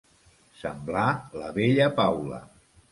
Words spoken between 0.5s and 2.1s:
Semblar la vella